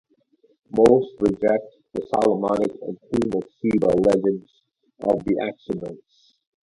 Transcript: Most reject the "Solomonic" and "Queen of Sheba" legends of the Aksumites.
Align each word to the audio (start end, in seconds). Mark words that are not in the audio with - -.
Most 0.75 1.11
reject 1.19 1.75
the 1.93 2.01
"Solomonic" 2.11 2.71
and 2.81 2.97
"Queen 3.01 3.35
of 3.37 3.43
Sheba" 3.61 4.01
legends 4.01 4.49
of 5.03 5.23
the 5.25 5.35
Aksumites. 5.39 6.33